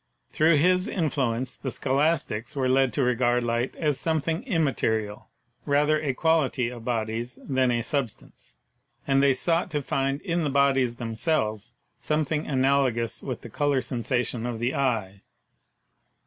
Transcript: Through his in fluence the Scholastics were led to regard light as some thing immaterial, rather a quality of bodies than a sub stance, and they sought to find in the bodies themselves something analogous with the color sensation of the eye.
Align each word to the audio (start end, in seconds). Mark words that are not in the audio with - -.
Through 0.33 0.55
his 0.57 0.87
in 0.87 1.11
fluence 1.11 1.55
the 1.61 1.69
Scholastics 1.69 2.55
were 2.55 2.67
led 2.67 2.91
to 2.93 3.03
regard 3.03 3.43
light 3.43 3.75
as 3.75 3.99
some 3.99 4.19
thing 4.19 4.41
immaterial, 4.45 5.29
rather 5.63 6.01
a 6.01 6.15
quality 6.15 6.69
of 6.69 6.83
bodies 6.83 7.37
than 7.47 7.69
a 7.69 7.83
sub 7.83 8.09
stance, 8.09 8.57
and 9.05 9.21
they 9.21 9.35
sought 9.35 9.69
to 9.69 9.81
find 9.83 10.19
in 10.21 10.43
the 10.43 10.49
bodies 10.49 10.95
themselves 10.95 11.73
something 11.99 12.47
analogous 12.47 13.21
with 13.21 13.41
the 13.41 13.49
color 13.51 13.79
sensation 13.79 14.47
of 14.47 14.57
the 14.57 14.73
eye. 14.73 15.21